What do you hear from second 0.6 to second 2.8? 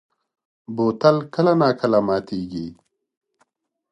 بوتل کله نا کله ماتېږي.